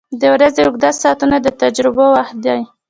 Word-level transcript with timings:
•د 0.19 0.23
ورځې 0.33 0.61
اوږده 0.63 0.89
ساعته 1.01 1.25
د 1.41 1.47
تجربو 1.61 2.05
وخت 2.15 2.35
دی. 2.45 2.59